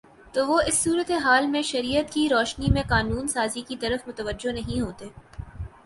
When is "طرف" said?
3.75-4.07